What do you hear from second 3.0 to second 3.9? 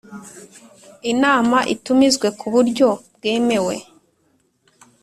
bwemewe